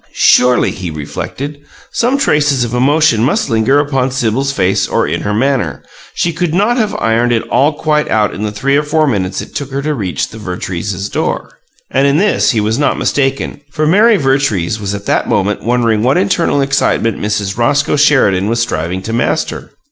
Surely, 0.13 0.71
he 0.71 0.89
reflected, 0.89 1.59
some 1.91 2.17
traces 2.17 2.63
of 2.63 2.73
emotion 2.73 3.23
must 3.23 3.51
linger 3.51 3.77
upon 3.77 4.09
Sibyl's 4.09 4.51
face 4.51 4.87
or 4.87 5.07
in 5.07 5.21
her 5.21 5.31
manner; 5.31 5.83
she 6.15 6.33
could 6.33 6.55
not 6.55 6.75
have 6.75 6.95
ironed 6.99 7.31
it 7.31 7.47
all 7.49 7.73
quite 7.73 8.09
out 8.09 8.33
in 8.33 8.41
the 8.41 8.51
three 8.51 8.75
or 8.75 8.81
four 8.81 9.05
minutes 9.05 9.43
it 9.43 9.53
took 9.53 9.69
her 9.69 9.83
to 9.83 9.93
reach 9.93 10.29
the 10.29 10.39
Vertreeses' 10.39 11.07
door. 11.07 11.51
And 11.91 12.07
in 12.07 12.17
this 12.17 12.49
he 12.49 12.59
was 12.59 12.79
not 12.79 12.97
mistaken, 12.97 13.61
for 13.69 13.85
Mary 13.85 14.17
Vertrees 14.17 14.79
was 14.79 14.95
at 14.95 15.05
that 15.05 15.29
moment 15.29 15.61
wondering 15.61 16.01
what 16.01 16.17
internal 16.17 16.61
excitement 16.61 17.19
Mrs. 17.21 17.55
Roscoe 17.55 17.95
Sheridan 17.95 18.49
was 18.49 18.59
striving 18.59 19.03
to 19.03 19.13
master. 19.13 19.69